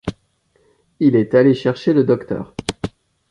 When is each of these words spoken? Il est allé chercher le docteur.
Il 0.99 1.15
est 1.15 1.35
allé 1.35 1.53
chercher 1.53 1.93
le 1.93 2.03
docteur. 2.03 2.55